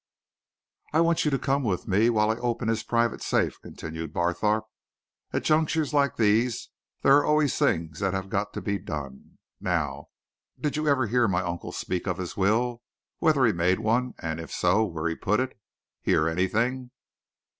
"I 0.93 0.99
want 1.01 1.25
you 1.25 1.29
to 1.29 1.37
come 1.37 1.61
with 1.61 1.87
me 1.87 2.09
while 2.09 2.31
I 2.31 2.37
open 2.37 2.69
his 2.69 2.81
private 2.81 3.21
safe," 3.21 3.61
continued 3.61 4.11
Barthorpe. 4.11 4.65
"At 5.31 5.43
junctures 5.43 5.93
like 5.93 6.17
these 6.17 6.69
there 7.03 7.17
are 7.17 7.23
always 7.23 7.55
things 7.55 7.99
that 7.99 8.15
have 8.15 8.27
got 8.31 8.51
to 8.53 8.63
be 8.63 8.79
done. 8.79 9.37
Now, 9.59 10.07
did 10.59 10.75
you 10.75 10.87
ever 10.87 11.05
hear 11.05 11.27
my 11.27 11.41
uncle 11.43 11.71
speak 11.71 12.07
of 12.07 12.17
his 12.17 12.35
will 12.35 12.81
whether 13.19 13.45
he'd 13.45 13.55
made 13.55 13.79
one, 13.81 14.15
and, 14.17 14.39
if 14.39 14.51
so, 14.51 14.85
where 14.85 15.07
he'd 15.07 15.21
put 15.21 15.39
it? 15.39 15.55
Hear 16.01 16.27
anything?" 16.27 16.89